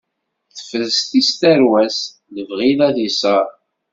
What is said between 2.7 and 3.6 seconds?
ad isaṛ.